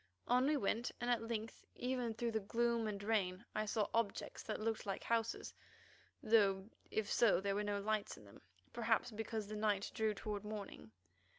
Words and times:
On 0.27 0.47
we 0.47 0.57
went, 0.57 0.89
and 0.99 1.11
at 1.11 1.21
length 1.27 1.63
even 1.75 2.15
through 2.15 2.31
the 2.31 2.39
gloom 2.39 2.87
and 2.87 3.03
rain 3.03 3.45
I 3.53 3.67
saw 3.67 3.87
objects 3.93 4.41
that 4.41 4.59
looked 4.59 4.87
like 4.87 5.03
houses, 5.03 5.53
though 6.23 6.71
if 6.89 7.13
so 7.13 7.39
there 7.39 7.53
were 7.53 7.63
no 7.63 7.79
lights 7.79 8.17
in 8.17 8.25
them, 8.25 8.41
perhaps 8.73 9.11
because 9.11 9.45
the 9.45 9.55
night 9.55 9.91
drew 9.93 10.15
toward 10.15 10.43
morning. 10.43 10.89